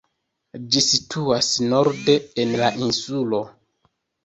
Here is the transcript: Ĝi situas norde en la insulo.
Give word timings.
Ĝi 0.75 0.81
situas 0.85 1.51
norde 1.75 2.17
en 2.47 2.57
la 2.65 2.73
insulo. 2.89 3.45